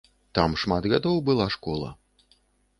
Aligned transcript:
Там 0.37 0.55
шмат 0.61 0.87
гадоў 0.95 1.21
была 1.29 1.47
школа. 1.59 1.95